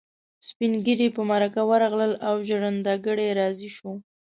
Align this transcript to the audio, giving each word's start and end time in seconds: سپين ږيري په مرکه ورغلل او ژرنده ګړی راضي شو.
سپين 0.47 0.73
ږيري 0.85 1.07
په 1.15 1.21
مرکه 1.29 1.61
ورغلل 1.71 2.13
او 2.27 2.35
ژرنده 2.47 2.93
ګړی 3.05 3.27
راضي 3.39 3.69
شو. 3.75 3.91